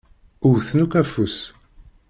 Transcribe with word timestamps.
Wwten 0.49 0.79
akk 0.83 0.93
afus. 1.01 1.37